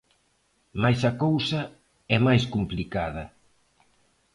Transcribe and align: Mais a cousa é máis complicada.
Mais 0.81 0.99
a 1.09 1.13
cousa 1.23 1.61
é 2.15 2.17
máis 2.27 2.43
complicada. 2.53 3.23